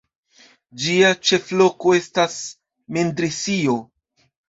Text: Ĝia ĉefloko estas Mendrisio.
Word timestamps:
Ĝia 0.83 1.11
ĉefloko 1.27 1.95
estas 2.01 2.41
Mendrisio. 2.99 3.81